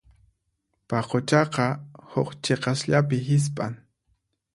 Paquchaqa 0.89 1.67
huk 2.11 2.29
chiqasllapi 2.43 3.17
hisp'an. 3.29 3.73